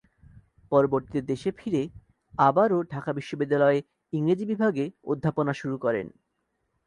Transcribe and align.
পরবর্তীতে 0.71 1.21
দেশে 1.21 1.49
ফিরে 1.51 1.83
আবারো 2.39 2.77
ঢাকা 2.91 3.11
বিশ্ববিদ্যালয়ে 3.13 3.79
ইংরেজি 4.13 4.45
বিভাগে 4.45 4.85
অধ্যাপনা 5.03 5.53
শুরু 5.53 5.77
করেন। 5.77 6.07